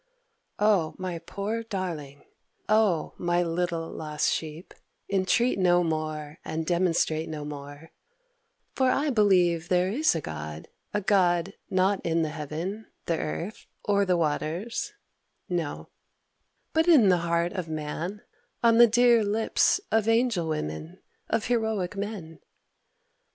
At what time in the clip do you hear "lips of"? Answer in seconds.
19.23-20.07